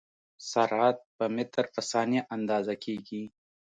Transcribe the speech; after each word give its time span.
سرعت 0.51 0.97
په 1.17 1.25
متر 1.35 1.65
په 1.73 1.81
ثانیه 1.91 2.21
اندازه 2.35 2.73
کېږي. 2.83 3.23